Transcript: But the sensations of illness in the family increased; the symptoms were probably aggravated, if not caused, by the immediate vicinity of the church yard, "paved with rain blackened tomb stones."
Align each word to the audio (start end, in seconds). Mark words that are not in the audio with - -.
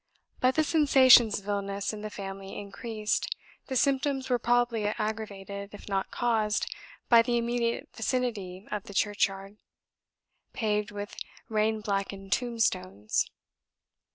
But 0.39 0.55
the 0.55 0.63
sensations 0.63 1.39
of 1.39 1.47
illness 1.47 1.93
in 1.93 2.01
the 2.01 2.09
family 2.09 2.57
increased; 2.57 3.27
the 3.67 3.75
symptoms 3.75 4.31
were 4.31 4.39
probably 4.39 4.85
aggravated, 4.87 5.75
if 5.75 5.87
not 5.87 6.09
caused, 6.09 6.65
by 7.07 7.21
the 7.21 7.37
immediate 7.37 7.87
vicinity 7.95 8.65
of 8.71 8.85
the 8.85 8.95
church 8.95 9.27
yard, 9.27 9.57
"paved 10.53 10.89
with 10.89 11.15
rain 11.49 11.81
blackened 11.81 12.31
tomb 12.31 12.57
stones." 12.57 13.29